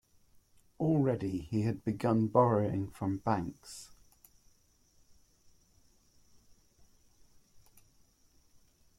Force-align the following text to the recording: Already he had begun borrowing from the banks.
Already 0.79 1.41
he 1.41 1.61
had 1.61 1.83
begun 1.85 2.25
borrowing 2.25 2.89
from 2.89 3.17
the 3.17 3.21
banks. 3.21 3.91